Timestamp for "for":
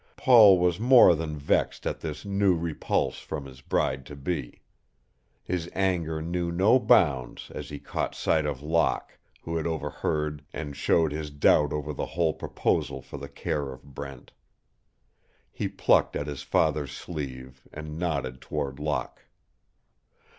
13.03-13.17